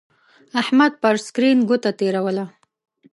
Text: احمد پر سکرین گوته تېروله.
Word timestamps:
احمد 0.61 0.91
پر 1.01 1.15
سکرین 1.25 1.57
گوته 1.69 1.91
تېروله. 1.99 2.45